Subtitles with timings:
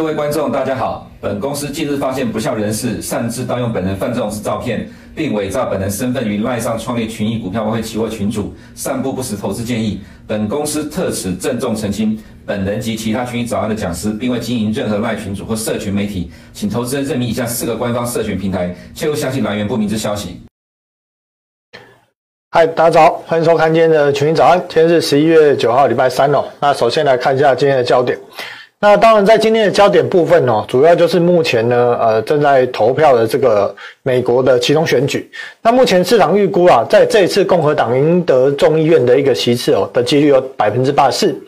[0.00, 1.06] 各位观众，大家好。
[1.20, 10.00] 本公司近日发现不肖人士擅自盗用本人范仲式照片，并伪造本人身份于赖上创立群益股票外汇期货群组，散布不实投资建议。
[10.26, 20.40] 本公司特此郑重澄清，本人及其他群益早安的讲师，并未经营任何赖群组或社群媒体，请投资人认明以下四个官方社群平台，切勿相信来源不明之消息。
[22.52, 24.58] 嗨，大家早，欢迎收看今天的群益早安。
[24.60, 26.42] 今天是十一月九号，礼拜三哦。
[26.58, 28.18] 那首先来看一下今天的焦点。
[28.82, 35.30] 那当然，在今天的焦点部分哦，主要就是目前呢，呃，正在投票的这个美国的其中选举。
[35.60, 41.38] 那目前市场预估啊，在这一次共和党赢得众议院的一个席次哦的几率有百分之八十四，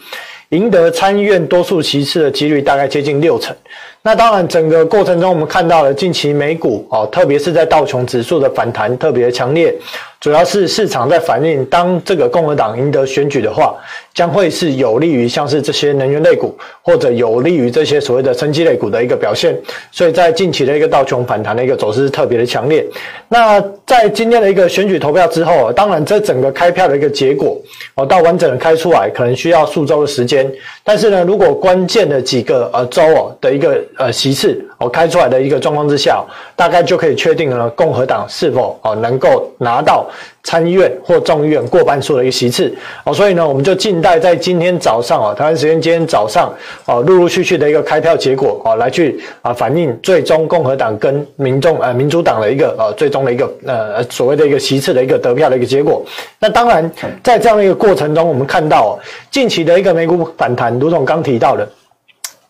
[0.50, 3.56] 赢得参议院多数席次的几率大概接近六成。
[4.04, 9.72] 那当然，整个过程中我们看到了近期美股哦，特别是在道琼指数的反弹特别强烈。
[10.18, 13.74] 主要是市场在反映，当这个共和党赢得选举的话，
[14.14, 19.56] 将会是有利于像是这些能源类股，或者有利于这些所谓的生技类股的一个表现。
[19.90, 22.86] 所以在近期的一个道琼反弹的一个走势特别的强烈。
[23.28, 27.60] 那在今天的一个选举投票之后，当然这整个开票的一个结果
[27.96, 30.48] 哦，到完整的开出来可能需要数周的时间。
[30.84, 36.24] 但是呢，如果关键的几个呃州哦的一个呃席次哦开出来的一个状况之下，
[36.56, 40.06] 大概就可以确定了共和党是否哦能够拿到。
[40.44, 46.52] 参议院或众议院过半数的一个席次哦，所以呢，我们就静待在今天早上哦，台湾时间今天早上
[46.84, 56.04] 哦，陆陆续续的一个开票结果哦，来去啊反映最终共和党跟民众呃民主党的一个呃最终的一个呃所谓的一个席次的一个得票的一个结果。
[56.40, 56.90] 那当然，
[57.22, 58.98] 在这样的一个过程中，我们看到
[59.30, 61.68] 近期的一个美股反弹，卢总刚提到的。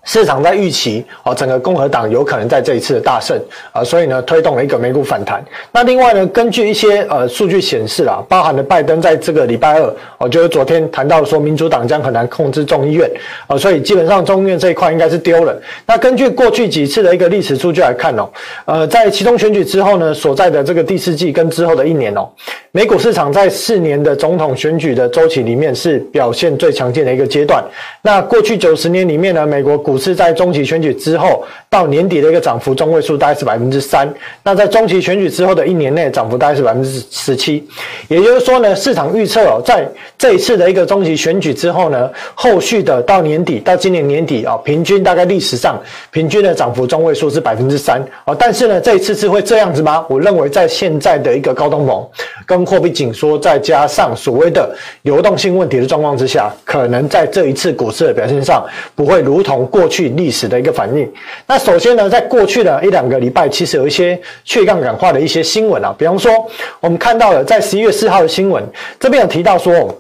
[0.05, 5.45] 市场在预期哦，整个共和党有可能在这一次的大胜啊，所以呢，推动了一个美股反弹。
[5.71, 13.09] 那另外呢，根据一些呃数据显示啦，包含了拜登在这个礼拜二哦，就是昨天谈到说民主党将很难控制众议院
[13.47, 15.57] 啊，所以基本上众议院这一块应该是丢了。
[15.87, 18.29] 那根据过去几次的一个历史数据来看哦，
[18.65, 22.29] 呃，在其中选举之后呢，所在的这个第四季跟之后的一年哦，
[22.73, 27.63] 美股市场在四年的总统选举的周期里面是表现最强劲的一个阶段。
[28.03, 34.11] 那过去九十年里面呢，美国股股市在中期选举之后到年底的一个涨幅中位数大概是百分之三，
[34.43, 37.63] 那在中期选举之后的一年内涨幅大概是百分之十七，
[38.09, 39.87] 也就是说呢，市场预测哦，在
[40.17, 45.79] 这一次的一个中期选举之后呢，后续的到年底到今年年底啊，平均大概历史上
[46.11, 50.07] 平均的涨幅中位数是百分之三啊，但是呢，这一次是会这样子吗？
[50.09, 52.03] 我认为在现在的一个高通膨
[52.47, 58.65] 跟货币紧缩，再加上所谓的流动性问题的状况之下，可能在这一次股市的表现上
[58.95, 59.82] 不会如同过。
[59.83, 61.13] 过去历史的一个反应。
[61.45, 66.31] 那首先呢，在过去的一两个礼拜，其实有一些去杠杆化的一些新闻啊，比方说，
[66.79, 68.63] 我们看到了在十一月四号的新闻，
[69.01, 69.93] 这边有提到说，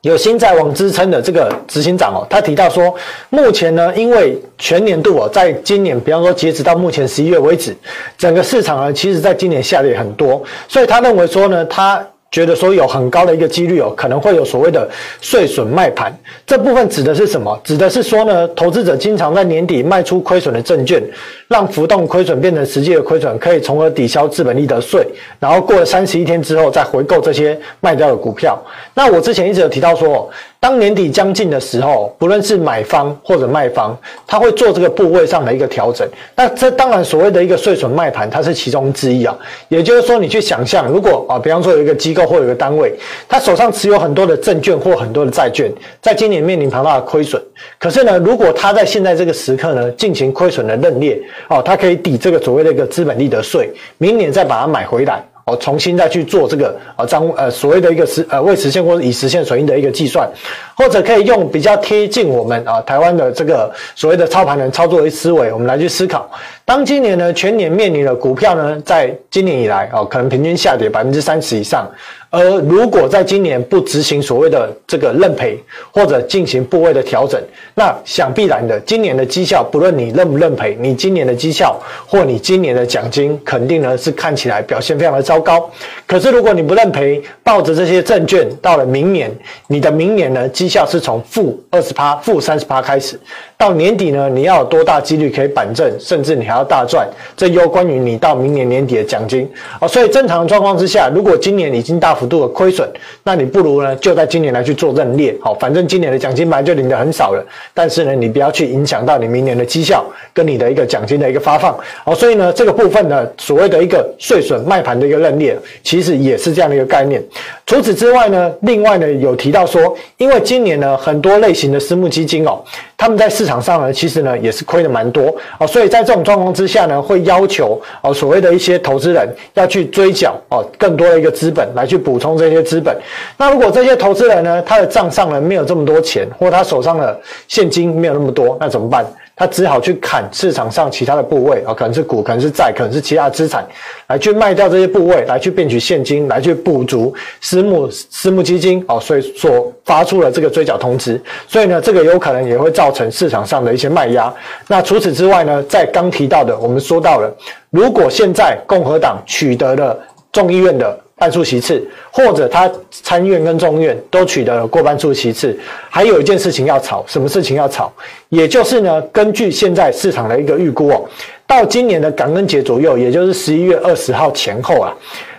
[0.00, 2.94] 有新债王之称的这个执行长哦，他提到说，
[3.28, 7.76] 目前呢，因为全年度哦，在今年，比方说截止到目前十一月为止，
[8.16, 12.02] 整个市场呢，其实在今年下跌很多，所以他认为说呢，他。
[12.34, 14.90] 觉得说有很高的一个几率哦，可能会有所谓的
[15.20, 16.12] 税损卖盘，
[16.44, 17.56] 这部分指的是什么？
[17.62, 21.00] 指的是说呢，投资者经常在年底卖出亏损的证券，
[21.46, 25.06] 让浮动亏损变成实际的亏损，可以从而抵消资本利得税，
[25.38, 28.60] 然后过了三十一天之后再回购这些卖掉的股票。
[28.94, 30.28] 那我之前一直有提到说。
[30.64, 33.94] 当年底将近的时候，不论是买方或者卖方，
[34.26, 36.08] 他会做这个部位上的一个调整。
[36.34, 39.36] 那这当然所谓的一个税损卖盘，它是其中之一啊。
[39.68, 42.98] 也就是说，你去想象，如果啊，比方说有一个机构或有一个单位，
[43.28, 45.70] 他手上持有很多的证券或很多的债券，
[46.00, 47.38] 在今年面临庞大的亏损。
[47.78, 51.20] 可是呢，如果他在现在这个时刻呢，进行亏损的认列，
[51.50, 55.22] 哦，他可以抵这个所谓的一个资本利得税，明年再把它买回来。
[55.44, 60.28] 哦，重新再去做这个啊，账呃所谓的一个实呃未实现或者已实现损益的一个计算，
[60.74, 66.30] 或者可以用比较贴近我们啊台湾的这个所谓的操盘人操作的思维，我们来去思考。
[66.64, 71.86] 当今年呢全年面临的股票呢，在今年以来哦，可能平均下跌百分之三十以上。
[72.34, 75.56] 而如果在今年不执行所谓的这个认赔
[75.92, 77.40] 或者进行部位的调整，
[77.76, 85.70] 那想必然的，今年的绩效不论你认不认赔，你今年的绩效或你今年的奖金，肯定呢是看起来表现非常的糟糕。
[86.08, 89.30] 可是如果你不认赔，抱着这些证券，到了明年，
[89.68, 93.16] 你的明年呢绩效是从负二十趴、负三十趴开始。
[93.56, 97.08] 到年底呢，你要有多大几率可以板正，甚至你还要大赚？
[97.36, 99.48] 这攸关于你到明年年底的奖金
[99.80, 99.86] 哦。
[99.86, 102.88] 所以正常状况之下，如果今年已经大幅幅度的亏损，
[103.22, 107.44] 那你不如呢就在今年来去做认列，好，反正今年的奖金本来就领的很少了，
[107.74, 117.22] 但是呢你不要去影响到你明年的绩效跟你的一个奖金的一个发放，好，所以呢这个部分呢所谓的一个税损卖盘的一个认列，其实也是这样的一个概念。
[117.66, 122.62] 除此之外呢，另外呢有提到说，因为今年呢很多类型的私募基金哦，
[122.96, 132.96] 他们在市场上呢其实呢也是亏的蛮多哦，所以在这种状况之下呢，会要求哦所谓的一些投资人要去追缴哦更多的一个资本来去补补充这些资本。
[133.36, 139.04] 那如果这些投资人呢，他的账上呢没有这么多钱，或他手上的现金没有那么多，那怎么办？
[139.34, 143.66] 他只好去砍市场上其他的部位啊，可能是股，可能是债，可能是其他资产，
[144.06, 154.32] 来去卖掉这些部位，来去变取现金，来去补足私募私募基金哦，所以所发出了这个追缴通知，所以呢，这个有可能也会造成市场上的一些卖压。
[154.68, 157.28] 那除此之外呢，在刚提到的，我们说到了，
[157.70, 159.98] 如果现在共和党取得了
[160.30, 160.96] 众议院的。
[161.16, 165.56] 半数席次，或者他参院跟众院都取得了过半数席次，
[165.88, 167.90] 还有一件事情要炒，什么事情要炒？
[168.30, 171.04] 也就是呢，根据现在市场的一个预估哦，
[171.46, 174.92] 到今年的感恩节左右，也就是十一月二十号前后啊，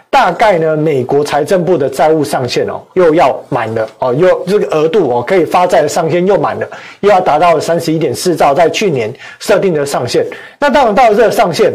[0.09, 6.67] 大概呢，美国财政部的债务上限哦，又要满了哦，又这个额度哦，可以发债的上限又满了，
[7.01, 10.25] 又要达到三十一点四兆，在去年设定的上限。
[10.57, 11.73] 那当然到了这个上限。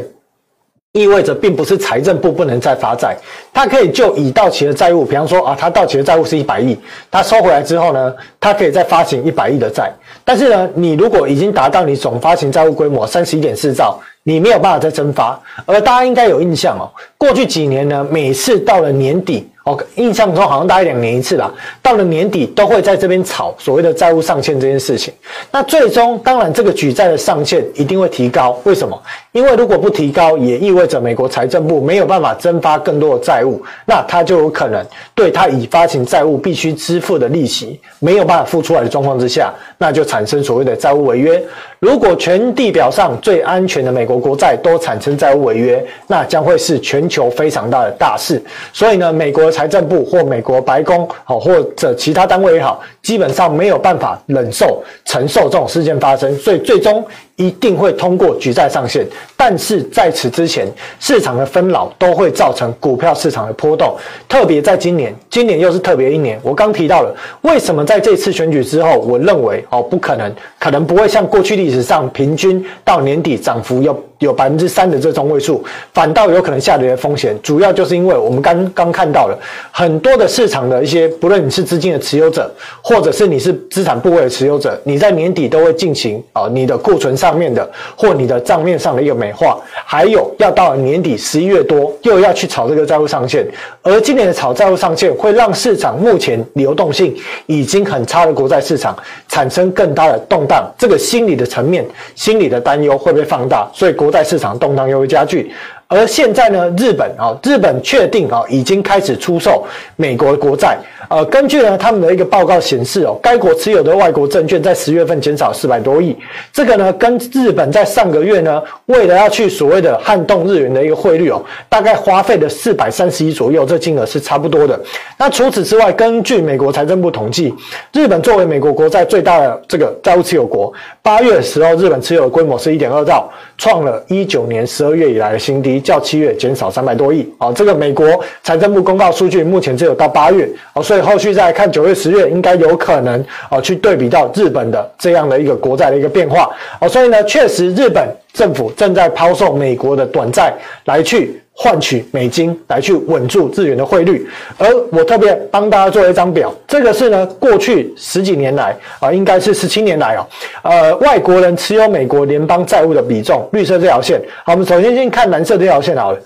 [0.93, 3.17] 意味着并不是财政部不能再发债，
[3.53, 6.77] 它可以就已到期的债务，比方说啊，它到期的债务是一百亿，
[7.09, 9.89] 它收回来之后呢，它可以再发行一百亿的债。
[10.25, 15.41] 但是呢，你如果已经达到你总发行债务规模三十一点四兆，你没有办法再增发。
[15.65, 16.91] 而大家应该有印象哦，
[17.21, 19.47] 过去几年呢，每次到了年底。
[19.63, 21.53] 哦，印象中好像大概两年一次啦。
[21.83, 25.13] 到了年底都会在这边炒所谓的债务上限这件事情。
[25.53, 28.59] 那最终当然这个举债的上限一定会提高。
[28.65, 28.99] 为什么？
[29.33, 34.83] 因为如果不提高，也意味着美国财政部没有办法增发更多的债务，那他就有可能
[35.15, 41.41] 对他已发行债务必须支付的利息没有办法付出来的状况之下，那就产生所谓的债务违约。
[41.81, 48.41] 如果全地表上最安全的美国国债都产生债务违约，那将会是全求非常大的大事。
[48.73, 57.05] 所以呢，美国财政部或美国白宫，好或者其他单位也好，基本上没有办法忍受承受这种事件发生，所以最终。
[57.41, 63.97] 一定会通过举债上限，但是在此之前，市场的纷扰都会造成股票市场的波动，
[64.29, 66.39] 特别在今年，今年又是特别一年。
[66.43, 75.65] 我刚提到了，为什么在这次选举之后，我认为哦，不可能，可能不会像过去历史上平均到年底涨幅有有百分之三的这中位数，
[75.95, 77.35] 反倒有可能下跌的风险。
[77.43, 79.39] 主要就是因为我们刚刚看到了
[79.71, 82.53] 很多的市场的一些，不论你是资金的持有者，
[82.83, 89.57] 或者是你是资产部位的持有者，你在年底都会进行啊，你的库存上上面的或你的账面上的一个美化，
[89.87, 93.47] 还有要到年底十一月多又要去炒这个债务上限，
[93.83, 97.17] 而今年的炒债务上限会让市场目前流动性
[97.47, 98.99] 已经很差的国债市场
[99.29, 101.87] 产生更大的动荡，这个心理的层面，
[102.17, 105.53] 心理的担忧会被放大，所以国债市场动荡又会加剧，
[105.91, 109.67] 而现在呢，日本啊，日本确定啊，已经开始出售
[109.97, 110.79] 美国国债。
[111.09, 116.17] 呃，根据呢他们的一个报告显示哦，该国持有的外国证券在十月份减少四百多亿。
[116.53, 124.79] 这个呢，跟日本在上个月呢，为了要去所谓的撼动日元的一个汇率哦，大概花费了四百三十亿左右，这金额是差不多的。
[125.19, 127.53] 那除此之外，根据美国财政部统计，
[127.93, 130.73] 日本作为美国国债最大的这个债务持有国，
[131.03, 133.29] 八月的时候，日本持有的规模是一点二兆，
[133.59, 137.29] 创了一九年十二月以来的新低，较七月减少三百多亿。
[137.39, 138.07] 啊，这个美国
[138.45, 141.01] 财政部公告数据目前只有到八月哦，所以。
[141.01, 150.53] 后续再看九月、十月，应该有可能啊，去对比到日本的这样的一个国债的一个变化哦，所以呢，确实日本政府正在抛售美国的短债
[150.85, 154.27] 来去换取美金，来去稳住日元的汇率。
[154.57, 160.27] 而我特别帮大家做一张表，这个是呢过去十几年来啊，应该是十七年来哦，
[160.63, 164.21] 呃，外国人持有美国联邦债务的比重，绿色这条线。
[164.45, 166.19] 好，我们首先先看蓝色这条线好了。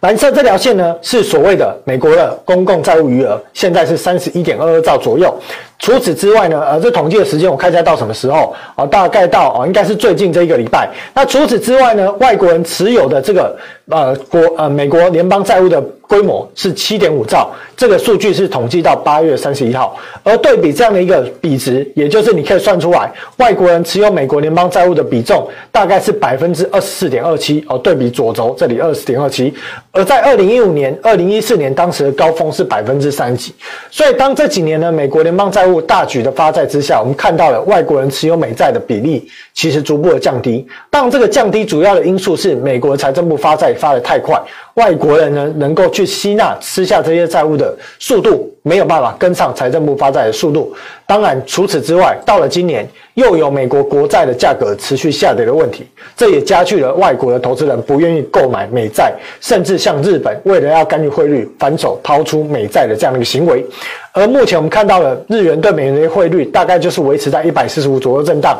[0.00, 5.34] 蓝色这条线呢，是所谓的美国的公共债务余额，现在是三十一点二二兆左右。
[5.78, 8.84] 除此之外呢，呃，这统计的时间我看一下到什么时候啊？
[8.84, 10.90] 大概到啊，应该是最近这一个礼拜。
[11.14, 13.56] 那除此之外呢，外国人持有的这个
[13.88, 19.96] 呃国呃美国联邦债务的规模是七点五兆，这个数据是统计到八月三十一号。
[20.24, 27.78] 而对比这样的一个比值，也就是你可以算出来，外国人持有美国联邦债务的比重大概是百分之二十四点二七哦。
[27.78, 29.54] 对比左轴这里二十点二七，
[29.92, 33.54] 而在二零一五年、二零一四年当时的高峰是百分之三几。
[33.90, 40.64] 所以当这几年呢，美国联邦债务大举的发债之下，我们看到了外国人持有美债的比例其实逐步的降低。
[40.88, 44.40] 当，这个降低主要的因素是美国财政部发债发得太快，
[44.74, 50.72] 外国人呢能够去吸纳吃下这些债务的速度没有办法跟上财政部发债的速度。
[51.08, 55.84] 当然，除此之外，到了今年又有美国国债的价格持续下跌的问题，
[56.16, 63.66] 这也加剧了外国的投资人不愿意购买美债，甚至像日本为了要干预汇率，反手抛出美债的这样的一个行为。
[64.12, 68.56] 而目前我们看到了日元对美元的汇率大概就是维持在一百四十五左右震荡。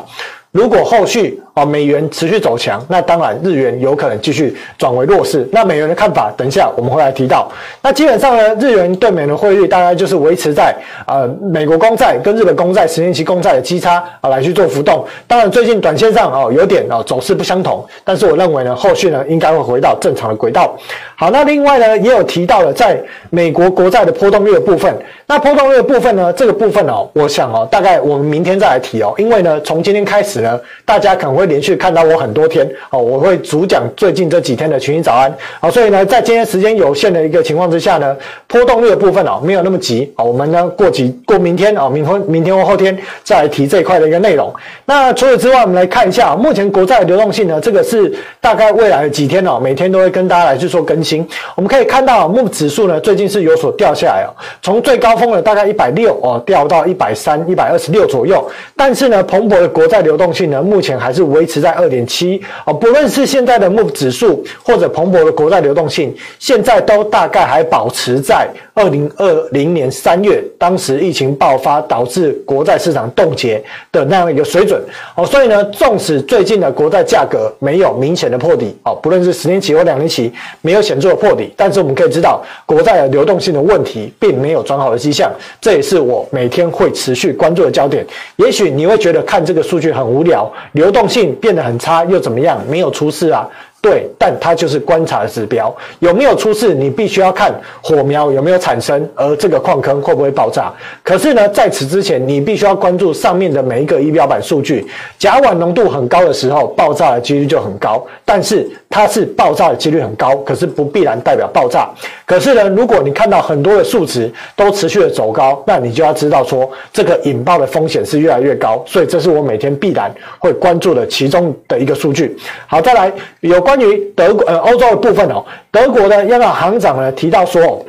[0.50, 5.46] 如果后续啊美元持续走强，那当然日元有可能继续转为弱势。
[5.52, 7.50] 那美元的看法，等一下我们会来提到。
[7.82, 10.74] 那基本上呢，日元对美元的汇率大概就是维持在
[11.06, 15.04] 呃美国公债跟日本公债十年期公债的基差啊来去做浮动。
[15.26, 20.76] 当然最近短线上哦有点哦走势不相同，但是我认为呢后续呢应该会回到正常的轨道。
[21.16, 23.00] 好，那另外呢也有提到了在
[23.30, 24.96] 美国国债的波动率的部分。
[25.26, 30.58] 那波动率的部分呢，这个部分哦，我想哦大概我们明天再来提哦，因为呢从今天开始呢。
[30.84, 44.54] 大家可能会连续看到我很多天哦，我会主讲最近这几天的群英早安好，所以呢，在今天时间有限的一个情况之下呢，波动率的部分哦，没有那么急啊，我们呢过几过明天啊，明天明天或后天再来提这一块的一个内容。
[44.84, 51.26] 那除此之外，我们来看一下目前国债的流动性呢，这个是大概未来的几天哦，每天都会跟大家来去做更新。
[51.56, 54.30] 我们可以看到 MOVE 指数呢，最近是有所掉下来哦，
[54.62, 58.46] 从最高峰的大概一百六哦，掉到一百三、一百二十六左右。
[58.76, 74.83] 但是呢，彭博的国债流动性呢，目前还是稳维持在二点七啊，不论是现在的 MOVE 指数或者彭博的国债流动性，现在都大概还保持在二零二零年三月当时疫情爆发导致国债市场冻结的那样一个水准
[75.14, 75.25] 哦。
[75.25, 85.30] 所以呢，纵使最近的国债价格没有明显的破底哦，不论是十年期或两年期没有显著的破底，但是我们可以知道国债的流动性的问题并没有转好的迹象，
[85.61, 88.04] 这也是我每天会持续关注的焦点。
[88.37, 90.38] 也许你会觉得看这个数据很无聊。
[90.73, 92.60] 流动性变得很差又怎么样？
[92.68, 93.48] 没有出事啊。
[93.88, 96.75] 对，但它就是观察的指标，有没有出事？
[96.75, 97.50] 你必须要看
[97.83, 100.71] 火苗有没有产生，而这个矿坑会不会爆炸。
[101.02, 104.87] 可是呢，在此之前，你必须要关注上面的每一个仪表板数据。
[105.18, 108.07] 甲烷浓度很高的时候，爆炸的几率就很高。
[108.26, 111.88] 但是它是爆炸的几率很高，可是不必然代表爆炸。
[112.26, 118.85] 可是呢，如果你看到很多的数值都持续的走高，那你就要知道说，这个引爆的风险是越来越高。
[118.87, 122.37] 所以这是我每天必然会关注的其中的一个数据。
[122.66, 123.59] 好，再来有。
[123.68, 127.85] 关于德国呃欧洲的部分哦，德国的央行行长呢提到说。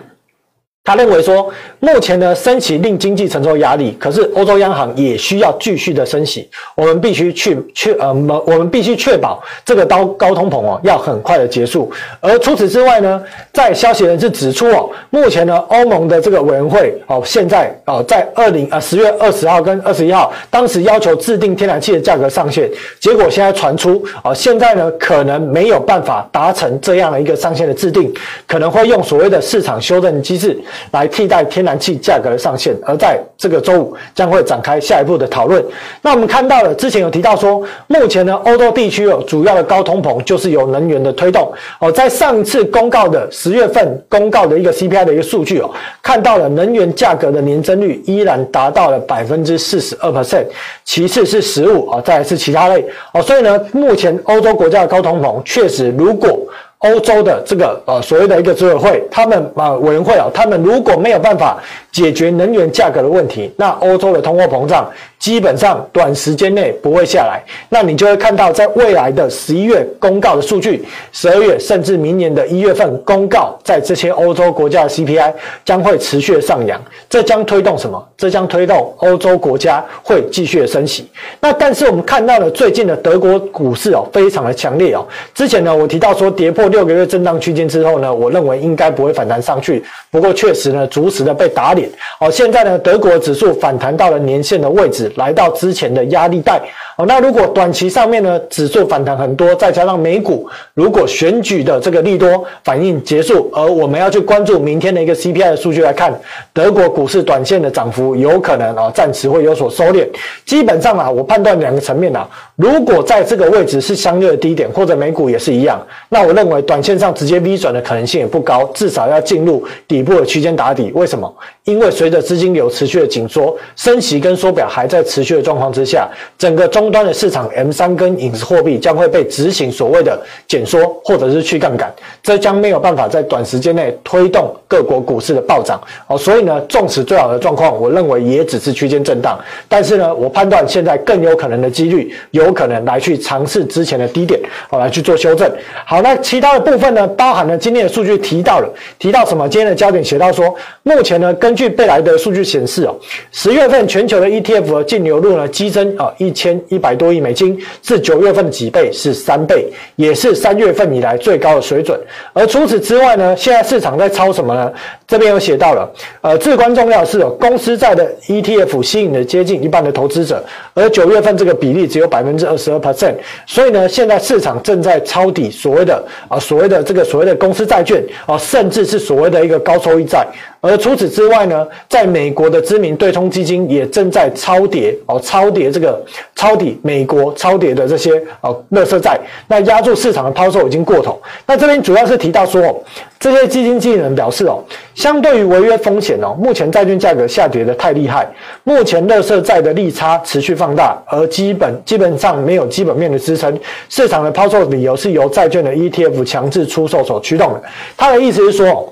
[0.89, 1.47] 他认为说，
[1.79, 6.49] 目前呢升息令经济承受压力，可是欧洲央行也需要继续的升息。
[6.73, 11.91] 我们必须去确呃，我们必须确保这个高高通膨哦要很快的结束。
[12.19, 13.21] 而除此之外呢，
[13.53, 22.67] 在消息人士指出哦，目前呢欧盟的这个委员会哦现在哦在二零呃十月二十号跟二十一号，当时要求制定天然气的价格上限，
[22.99, 28.11] 结果现在传出哦现在呢可能没有办法达成这样的一个上限的制定，
[28.47, 30.59] 可能会用所谓的市场修正机制。
[30.91, 35.63] 来替代天然气价格的上限，而在这个周五将会展开下一步的讨论。
[36.01, 41.91] 那我们看到了之前有提到说，目前呢欧洲地区有主要的高通膨就是由能源的推动哦。
[41.91, 45.69] 在上一次公告的十月份公告的一个 CPI 的一个数据哦，
[46.01, 50.45] 看到了能源价格的年增率依然达到了百分之四十二 percent，
[50.83, 53.21] 其次是食物啊，再来是其他类哦。
[53.21, 56.39] 所以呢，目前欧洲国家的高通膨确实如果。
[56.79, 61.57] 欧洲的这个呃所谓的一个执委会，他们啊委员会啊，他们如果没有办法
[61.91, 67.43] 解决能源价格的问题，那欧洲的通货膨胀基本上短时间内不会下来。
[67.67, 75.33] 那你就会看到，在未来的十一月公告的数据，十二月甚至明年的一月份公告，在这些欧洲国家的 CPI
[75.65, 76.81] 将会持续的上扬。
[77.09, 78.03] 这将推动什么？
[78.17, 81.09] 这将推动欧洲国家会继续的升息。
[81.41, 85.05] 那但是我们看到了最近的德国股市哦，非常的强烈哦。
[85.35, 86.69] 之前呢，我提到说跌破。
[86.69, 89.83] 六个月震荡区间之后呢，我认为应该不会反弹上去。
[90.11, 91.89] 不过确实呢，逐时的被打脸。
[92.19, 96.61] 哦，现在呢，德国指数反弹到了年线的位置，来到之前的压力带。
[96.95, 106.13] 哦，那如果短期上面呢，指数反弹很多，再加上美股如果选举的这个利多反应结束，而我们要去关注明天的一个 CPI 的数据来看，
[106.53, 110.07] 德国股市短线的涨幅有可能啊暂时会有所收敛。
[110.45, 116.59] 基本上啊，我判断两个层面啊，如果在这个位置是相对的低点，或者美股也是一样，那我认为。
[116.69, 120.91] 短线上直接 V 转的可能性也不高，至少要进入底部的区间打底。
[120.93, 121.33] 为什么？
[121.69, 136.17] 因为随着资金流持续的紧缩，升息跟缩表还在持续的状况之下，整个终端的市场 M 三跟影子货币将会被执行所谓的减缩或者是去杠杆，这将没有办法在短时间内推动各国股市的暴涨哦。
[136.17, 144.39] 所以呢，纵使最好的状况，我认为也只是区间震荡，但是呢，我判断现在更有可能的几率，有可能来去尝试之前的低点，
[144.71, 145.47] 哦，来去做修正。
[145.85, 149.47] 好，那其他的部分呢，包含了今天的数据提到了，提到什么？
[149.49, 152.95] 今天的焦点写到说，目前呢，根据据贝莱德数据显示哦，
[153.33, 161.99] 十月份全球的 ETF 的净流入呢激增啊一千一百多亿美金，是九月份的几倍，是三倍，也是三月份以来最高的水准。
[162.31, 164.71] 而除此之外呢，现在市场在抄什么呢？
[165.05, 170.41] 这边有写到了，呃，至关重要的是哦，公司债的 ETF 吸引了接近一半的投资者，
[170.79, 180.25] 而九月份这个比例只有百分之二十二 percent，所以呢，现在市场正在抄底所谓的啊，所谓的这个所谓的公司债券啊，甚至是所谓的一个高收益债。
[180.61, 186.03] 而除此之外呢，在美国的知名对冲基金也正在抄跌哦，抄跌这个
[186.35, 189.17] 抄底美国抄跌的这些哦，垃圾债，
[189.47, 191.21] 那压住市场的抛售已经过头。
[191.45, 192.83] 那这边主要是提到说，
[193.19, 194.63] 这些基金经理人表示哦，
[194.95, 198.25] 相对于违约风险哦，目前债券价格下跌的太厉害，
[198.63, 203.59] 目前乐色债的利差持续放大，而基本基本上没有基本面的支撑，
[203.89, 207.63] 市场的抛售理由是由债券的 ETF 强制出售所驱动的。
[207.97, 208.91] 他的意思是说。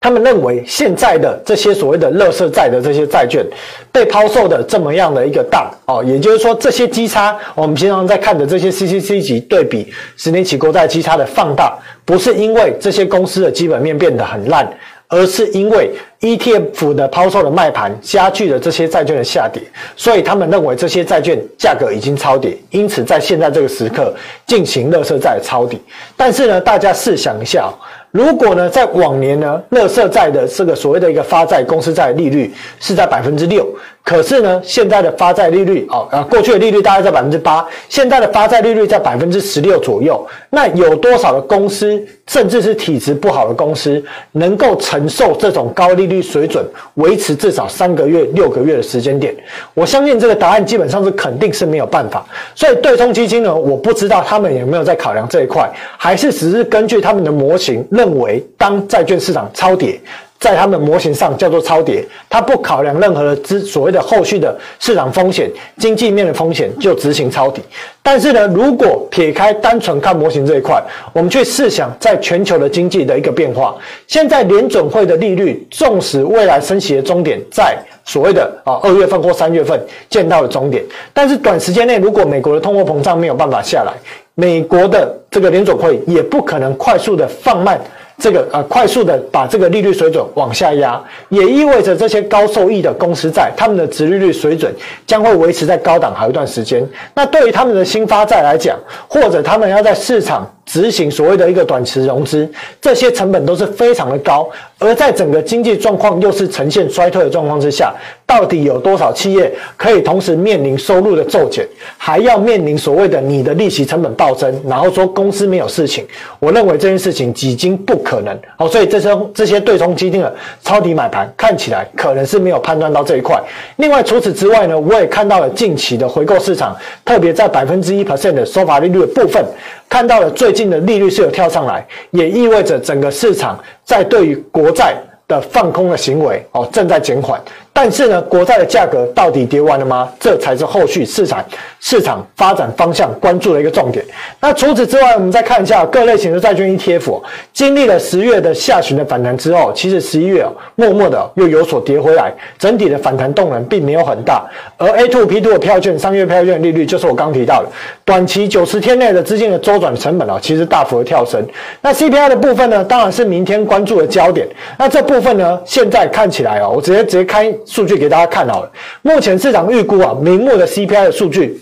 [0.00, 3.44] 他们认为现在的这些所谓的垃圾债的这些债券
[3.90, 14.72] 被抛售的这么样的一个大哦，也就是说这些基差，我们平常在看的这些 CCC 级对比十年期国债基差的放大，不是因为这些公司的基本面变得很烂，
[15.08, 15.90] 而是因为
[16.20, 19.60] ETF 的抛售的卖盘加剧了这些债券的下跌，
[19.96, 24.14] 所以他们认为这些债券价格已经超跌，因此在现在这个时刻
[24.46, 25.80] 进行垃圾债抄底。
[26.16, 27.68] 但是呢，大家试想一下。
[28.10, 33.68] 如果呢，在往年呢，垃圾债的这个所谓的一个发债公司债利率是在百分之六。
[34.08, 40.26] 可是呢，现在的发债利率哦，啊，过去的利率大概在百分之八，现在的发债利率在百分之十六左右。
[40.48, 49.36] 那有多少的公司，甚至是体质不好的公司，能够承受这种高利率水准，维持至少三个月、六个月的时间点？
[49.74, 52.24] 我相信这个答案基本上是肯定是没有办法。
[52.54, 60.00] 所以对冲基金呢，我不知道他们有没有在考量这一块，还是只是根据他们的模型认为，当债券市场超跌。
[60.38, 67.60] 在他们模型上叫做超跌，它不考量任何的之所谓的后续的市场风险、经济面的风险就执行抄底。
[68.02, 70.80] 但是呢，如果撇开单纯看模型这一块，
[71.12, 73.74] 我们去试想在全球的经济的一个变化，
[74.06, 83.92] 现在联准会的利率，纵使未来升息的终点在所谓的啊二月份或三月份见到了终点，但是短时间内如果美国的通货膨胀没有办法下来，
[84.36, 87.78] 美国的这个联准会也不可能快速的放慢。
[88.18, 94.74] 这个呃，快速的把这个利率水准往下压，也意味着这些高收益的公司债，他们的殖利率水准
[95.06, 96.84] 将会维持在高档好一段时间。
[97.14, 98.78] 那对于他们的新发债来讲，
[99.08, 100.50] 或者他们要在市场。
[100.68, 107.94] 执行所谓的一个短期融资，这些成本都是非常的高，而在整个经济状况又是呈现衰退的状况之下，
[108.26, 116.06] 到底有多少企业可以同时面临收入的骤减，还要面临所谓的你的利息成本暴增，然后说公司没有事情？
[116.38, 118.38] 我认为这件事情几经不可能。
[118.58, 123.42] 好，所以这些这些对冲基金的抄底买盘看起来可能是没有判断到这一块。
[123.76, 126.76] 另外，除此之外呢，我也看到了近期的回购市场，
[127.06, 129.42] 特别在百分之一 percent 的收发利率的部分。
[129.88, 134.94] 看到了最近的利率是有跳上来，也意味着整个市场在对于国债
[135.26, 137.42] 的放空的行为哦正在减缓。
[137.80, 140.08] 但是呢，国债的价格到底跌完了吗？
[140.18, 141.44] 这才是后续市场
[141.78, 144.04] 市场发展方向关注的一个重点。
[144.40, 154.44] 那除此之外，我们再看一下各类型的债券 ETF，经历了十月的下旬的反弹之后，其实十一月哦，默默的又有所跌回来，整体的反弹动能并没有很大。
[154.76, 157.68] 而 A2P2 的票券，三月票券利率就是我刚提到的，
[158.04, 161.40] 短期九十天内的资金的周转成本哦，其实大幅的跳升。
[161.80, 164.48] 那 CPI 的部分呢，当然是明天关注的焦点。
[164.76, 167.54] 那这部分呢，现在看起来哦，我直接直接开。
[167.68, 171.60] 数据给大家看好了，目前市场预估啊，明目的 CPI 的数据，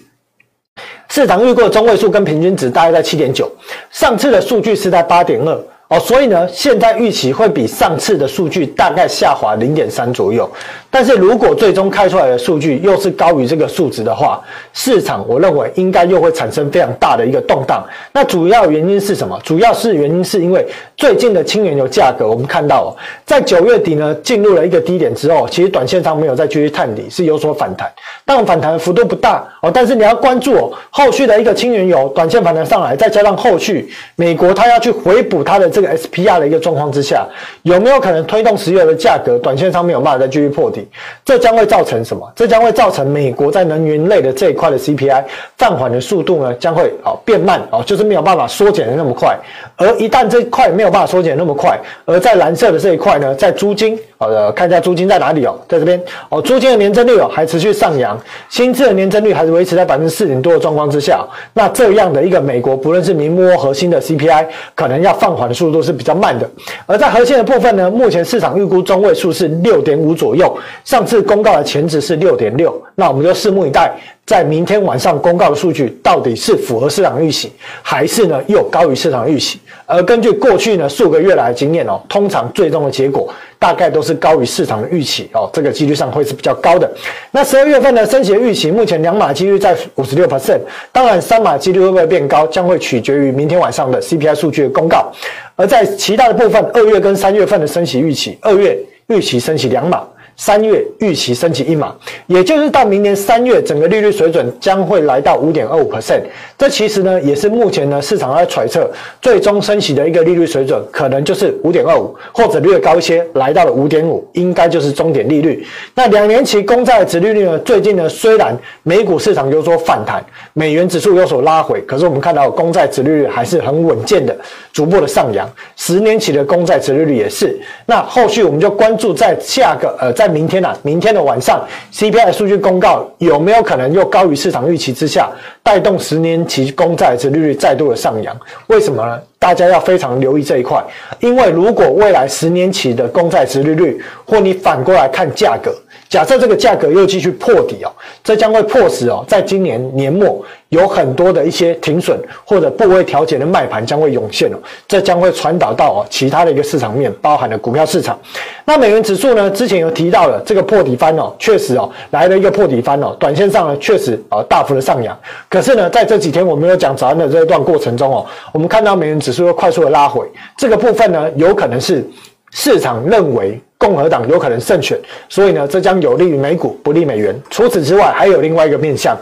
[1.09, 3.51] 市场预估的中位数跟平均值大概在七点九，
[3.91, 10.49] 上次的数据是在八点二哦，所以呢，现在预期会比上次的数据大概下滑零点三左右。
[10.97, 17.87] 但是如果最终开出来的数据又是高于这个数值的话，市场我认为应该又会产生非常大的一个动荡。
[18.15, 19.39] 那主要原因是什么？
[19.45, 27.93] 主要是原因是因为最近的轻原油价格，我们看到哦在九月底呢进入了一个低点之后，其实短线上没有再继续探底，是有所反弹。
[28.25, 37.27] 但反弹幅度不大哦，但是你要关注哦，后续的一个轻原油短线反弹上来，再加上后续美国它要去回补它的这个 SPR 的一个状况之下，
[37.65, 40.86] 有没有可能推动石油的价格短线上没有办法再继续破底？
[41.25, 42.31] 这将会造成什么？
[42.37, 45.25] 这将会造成美国在能源类的这一块的 CPI
[45.57, 49.37] 放缓的速度呢，将会哦变慢哦，就是没有办法缩减的那么快。
[49.77, 58.19] 而一旦这一块没有办法缩减那么快，而在蓝色的这一块呢，在租金，呃，看一下租金在哪里哦，在这边哦，租金的年增率哦还持续上扬，
[58.49, 66.49] 薪资的年增率还是维持在百分之四点多的状况之下，那这样的一个美国，不论是名目或核心的 CPI，可能要放缓的速度是比较慢的。
[66.87, 73.93] 而在核心的部分呢，目前市场预估中位数是六点五左右，上次公告的前值是六点六，那我们就拭目以待。
[74.27, 79.61] 在明天晚上公告的数据到底是符合市场预期，还是呢又高于市场预期？
[79.87, 86.91] 而根据过去呢数个月来的经验哦，通常最终的结果大概都是高于市场的预期哦，这个几率上会是比较高的。
[87.31, 90.59] 那十二月份的升息预期，目前两码几率在五十六 percent，
[90.91, 95.13] 当然三码几率会不会变高，将会取决于明天晚上的 CPI 数据的公告。
[95.55, 98.77] 而在其他的部分，二月跟三月份的升息预期，二月
[99.07, 100.03] 预期升息两码。
[100.37, 101.95] 三月预期升息一码，
[102.27, 106.21] 也就是到明年三月，整个利率水准将会来到五点二五 percent。
[106.59, 108.91] 这其实呢，也是目前呢市场在揣测，
[109.23, 115.67] 最终升息的一个利率水准，可能就是五点二五，或者略高一些，来到了五点五，应该就是终点利率。
[115.95, 120.23] 那两年期公债的殖利率呢，最近呢虽然美股市场有所反弹，
[120.53, 124.37] 美元指数有所拉回，可是我们看到公债殖利率还是很稳健的，
[124.71, 125.51] 逐步的上扬。
[125.77, 127.59] 十年期的公债殖利率也是。
[127.87, 130.26] 那后续我们就关注在下个呃在。
[130.27, 135.31] 在明天啊，明天的晚上，CPI 数据公告有没有可能又高于市场预期之下，
[135.63, 138.37] 带动十年期公债值利率再度的上扬？
[138.67, 139.21] 为什么呢？
[139.39, 140.83] 大家要非常留意这一块，
[141.21, 145.73] 因为如果未来十年期的公债值利率，或你反过来看价格。
[146.09, 147.91] 假设这个价格又继续破底哦，
[148.23, 158.19] 这将会迫使哦，在今年年末有很多的一些停损或者部位调节的卖盘将会涌现哦，这将会传导到哦其他的一个市场面，包含了股票市场。
[158.65, 165.19] 那美元指数呢，之前有提到了这个破底翻哦，确实哦来了一个破底翻哦，短线上呢确实啊大幅的上扬。
[165.49, 170.25] 可是呢，在这几天我们有讲早安的这一段过程中哦，我们看到美元指数又快速的拉回，
[170.57, 172.09] 这个部分呢有可能是
[172.53, 173.61] 市场认为。
[173.79, 177.35] 共和党有可能胜选，所以呢，这将有利于美股，不利美元。
[177.51, 179.17] 除此之外，还有另外一个面向。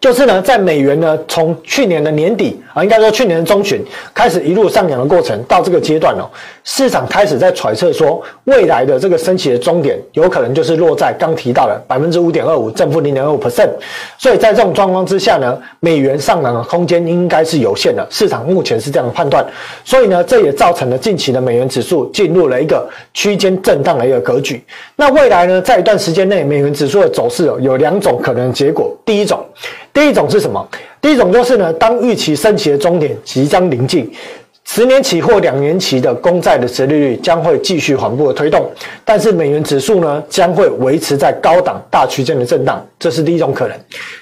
[0.00, 3.84] 就是呢，在美元呢，从去年的年底啊，应该说去年的中旬
[4.14, 6.24] 开始一路上扬的过程，到这个阶段哦，
[6.64, 13.68] 市场开始在揣测说，未来的这个升息的终点有可能就是落在刚提到的百分之五点二五，正负零点二五 percent。
[14.16, 19.46] 所以在这种状况之下呢，美元上涨的空间应该是有限的，市场目前是这样的判断。
[19.84, 24.64] 所以呢，这也造成了近期的美元指数进入了一个区间震荡的一个格局。
[24.96, 29.44] 那未来呢，在一段时间内，美元指数的走势，有两种可能结果，第一种。
[29.92, 30.66] 第一种是什么？
[31.00, 34.10] 第一种就是呢，当预期升息的终点即将临近，
[34.64, 38.70] 十年期或两年期的公债的殖利率将会继续缓步的推动，
[39.04, 43.76] 但是美元指数呢，将会维持在高档大区间的震荡，这是第一种可能。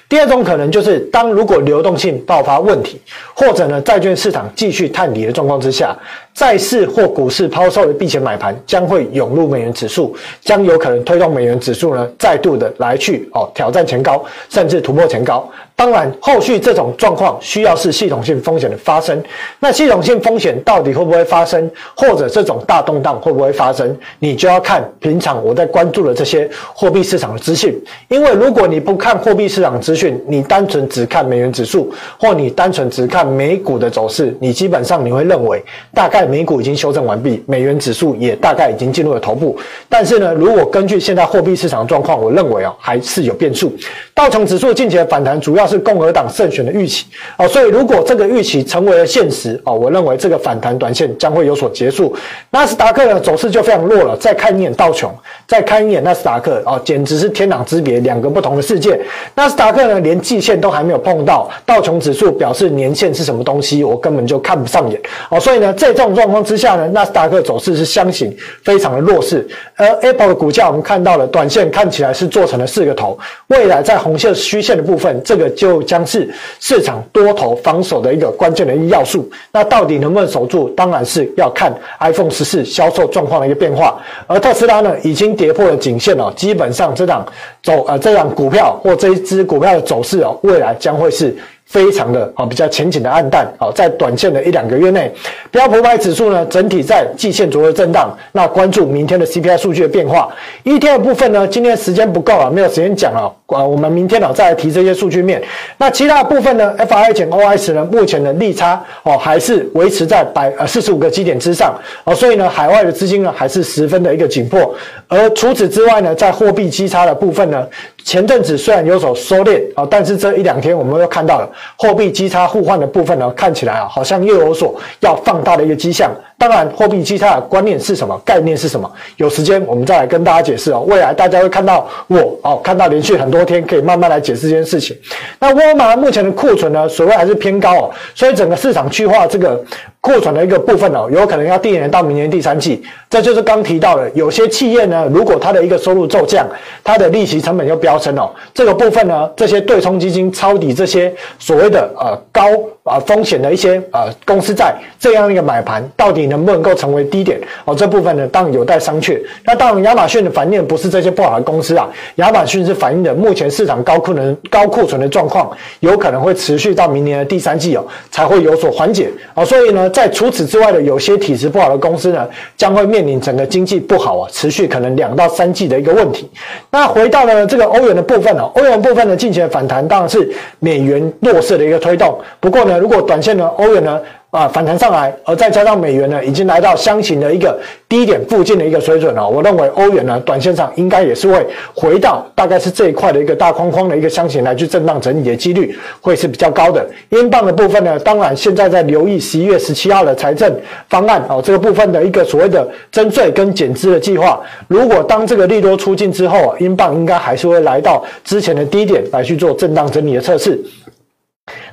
[0.09, 2.99] 第二种可能就是，当如果流动性爆发问题，
[3.35, 5.95] 或者呢债券市场继续探底的状况之下，
[6.33, 15.47] 债市或股市抛售的避险买盘将会涌入美元指数，将有可能推动美元指数呢再度的来去哦挑战前高，甚至突破前高。
[15.75, 19.23] 当然，后续这种状况需要是系统性风险的发生。
[19.59, 27.73] 那系统性风险到底会不会发生，或者这种大动荡会不会发生，你就要看平常我在关注的这些货币市场的资讯。
[28.09, 39.57] 因为如果你不看货币市场资讯，你单纯只看美元指数，或你单纯只看美股的走势，你基本上你会认为大概美股已经修正完毕，美元指数也大概已经进入了头部。
[39.87, 43.71] 但是呢，如果根据现在货币市场状况，我认为啊还是有变数。
[44.13, 45.69] 道琼指数近期的反弹主要。
[45.69, 47.05] 是共和党胜选的预期
[47.37, 52.15] 哦，所以如果这个预期成为了现实哦，我认为这个反弹短线将会有所结束。
[52.49, 55.13] 纳斯达克的走势就非常弱了，再看一眼道琼，
[55.45, 58.99] 再看一眼纳斯达克哦，简直是天壤之别，两个不同的世界。
[59.35, 65.39] 纳斯达克呢，连季线都还没有碰到，道琼指数表示年线是什么东西，我根本就看不上眼哦。
[65.39, 69.47] 所以呢，在这种状况之下呢，纳斯达克走势是箱型非常的弱势。
[69.75, 79.29] 而 Apple 的股价我们看到了，短线看起来是做成了四个头，未来在红色虚线的部分，这个就将是市场多头防守的一个关键的一个要素。
[79.51, 83.99] 那到底能不能守住，当然是要看 iPhone 十四销售状况的一个变化。
[84.27, 87.25] 而特斯拉呢，已经跌破了颈线了，基本上这档
[87.63, 91.35] 走呃这档股票或这一支股票走势哦，未来将会是。
[91.69, 95.11] 非常的啊，比较浅浅的暗淡啊，在短线的一两个月内，
[95.51, 98.09] 标普五百指数呢，整体在季线左右震荡。
[98.31, 100.29] 那关注明天的 CPI 数据的变化。
[100.63, 105.39] 一天的部分呢，今天时间不够了，没有时间讲了啊，我们明天呢再来提这些数据面。
[105.77, 114.73] 那其他部分呢，FRA 减 OS 呢，目前的利差哦还是维持在百呃四十五个基点之上哦，所以呢，海外的资金呢还是十分的一个紧迫。
[115.07, 117.67] 而除此之外呢，在货币基差的部分呢。
[118.05, 126.11] 前阵子虽然有所收敛啊，但是这一两天我们又看到了货币基差互换的部分呢，看起来啊好像又有所要放大的一个迹象。
[126.39, 128.19] 当然，货币基差的观念是什么？
[128.25, 128.89] 概念是什么？
[129.17, 130.85] 有时间我们再来跟大家解释哦。
[130.87, 134.97] 未来大家会看到我哦，看到连续很多天可以慢慢来解释这件事情。
[135.37, 139.63] 那沃尔玛目前的库存呢，所谓还是偏高哦，所以整个市场去化这个。
[140.01, 142.81] 库存的一个部分哦，有可能要递延到明年第三季。
[143.09, 146.47] 这就是刚提到的，有些企业呢，如果它的一个收入骤降，
[146.85, 148.31] 它的利息成本又飙升哦。
[148.53, 152.43] 这个部分呢，这些对冲基金抄底这些所谓的呃高
[152.83, 157.75] 啊风险的一些呃公司债，这样一个买盘，到底能不能够成为低点哦？
[157.75, 159.19] 这部分呢，当然有待商榷。
[159.43, 169.43] 那当然，亚马逊的反应不是这些不好的公司啊，亚马逊是反映的目前市场高库存高库存的状况，有可能会持续到明年的第三季哦，才会有所缓解哦。
[169.43, 169.87] 所以呢。
[169.89, 176.29] 在除此之外的有些体质不好的公司呢，将会面临整个经济不好啊，持续可能两到三季的一个问题。
[176.69, 182.17] 那回到了这个欧元的部分呢，欧元部分呢，近期的反弹当然是美元弱势的一个推动。
[182.39, 183.99] 不过呢，如果短线的欧元呢，
[184.31, 189.27] 啊，反弹上来，而再加上美元呢，已经来到箱型的一个低点附近的一个水准了。
[189.27, 196.87] 我认为欧元呢，短线上应该也是会回到大概是这一块的一个大框框的一个箱型来去震荡整理的几率会是比较高的。
[197.09, 200.55] 英镑的部分呢，当然现在在留意十一月十七号的财政
[200.89, 204.39] 方案哦，这个部分的一个所谓的增税跟减资的计划。
[204.67, 210.61] 如果当这个利多出尽之后，英镑应该还是会来到之前的低点来去做震荡整理的测试。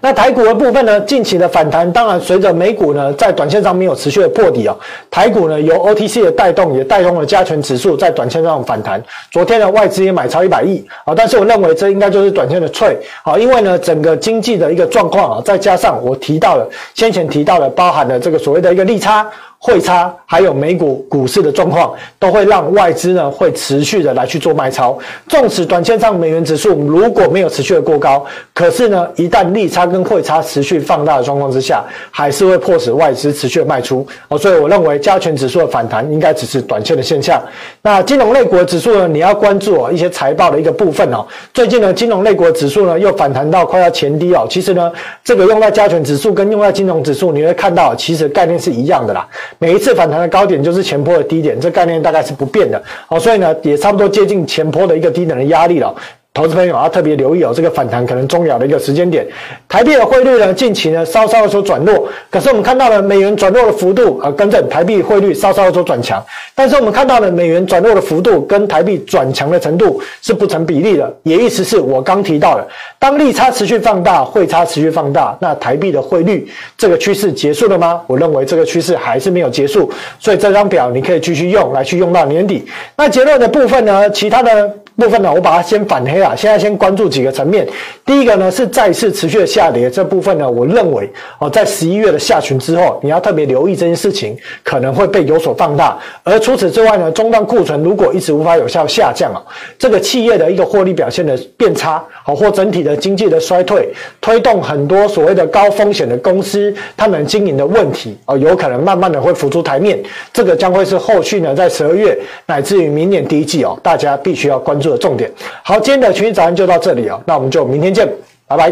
[0.01, 4.77] 那台股的部分呢，近期的反弹，当然随着美股呢在短线上没有持续的破底啊，
[5.11, 9.03] 台股呢由 OTC 的带动，也带动了加权指数在短线上反弹。
[9.31, 19.27] 昨天呢外资也买超一百亿啊，但是我认为这应该就是短线的脆啊，因为呢整个经济的一个状况啊，再加上我提到了先前提到了包含了这个所谓的一个利差。
[19.59, 24.97] 汇差还有美股股市的状况，都会让外资呢会持续的来去做卖超。
[25.29, 34.07] 纵使短线上美元指数如果没有持续的过高，可是呢，一旦利差跟汇差持续放大的状况之下，还是会迫使外资持续的卖出。
[34.29, 37.43] 哦，所以我认为加权指数的反弹应该只是短线的现象。
[37.83, 41.27] 那金融类股指数呢，你要关注哦一些财报的一个部分哦。
[41.53, 44.47] 最近呢，金融类股指数呢又反弹到快要前低哦。
[44.49, 44.93] 其实呢，
[45.25, 49.27] 这个用在加权指数跟用在金融指数，你会看到其实概念是一样的啦。
[49.59, 52.83] 每一次反弹的高点就是前坡的低点，这概念大概是不变的。
[53.07, 55.95] 好，所以呢，也差不多接近前坡的一个低点的压力了。
[56.35, 59.27] 投资朋友要特别留意哦，这个反弹可能重要的一个时间点。
[59.67, 61.96] 台币的汇率呢，近期呢稍稍有所转弱，
[62.31, 66.25] 可是我们看到了美元转弱的幅度，呃，跟着台币汇率稍稍有所转强。
[66.55, 72.67] 但是我们看到了美元转弱的幅度跟台币转强的程度是不成比例的，也意思是我刚提到的，
[72.99, 78.01] 当利差持续放大，汇差持续放大，那台币的汇率这个趋势结束了吗？
[78.07, 82.67] 我认为这个趋势还是没有结束，所以这张表你可以继续用来去用到年底。
[82.97, 84.71] 那结论的部分呢，其他的。
[84.99, 86.35] 部分呢，我把它先反黑啊。
[86.35, 87.69] 现在先关注几个层面。
[88.07, 91.07] 第一个呢是再次持续的下跌，这部分呢，我认为
[91.39, 95.99] 哦，在十一一月的下旬之后，你要特别留意这件事情可能会被有所放大。
[96.23, 99.43] 而除此之外呢，终端库存如果一直无法有效下降啊，
[99.79, 109.99] 这个企业的一个获利表现的变差，好或整体的经济的衰退，推动很多所谓的高风险的公司，他们经营的问题哦，有可能慢慢的会浮出台面。
[110.33, 115.33] 这个将会是后续呢，在十二月乃至于明年第一季哦，大家必须要关注的重点。
[115.63, 118.07] 好，今天的群益早安就到这里哦，那我们就明天见，
[118.47, 118.69] 拜拜。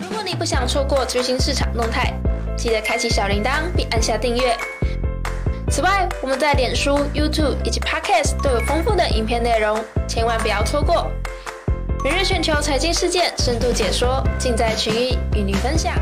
[0.00, 2.12] 如果你不想错过最新市场动态，
[2.56, 4.56] 记得开启小铃铛并按下订阅。
[5.70, 11.10] 此外，我们在脸书、YouTube 以及 Podcast 都有丰富的影片内容，千万不要错过。
[12.04, 15.94] 每日全球财经事件深度解说，尽在群益与您分享。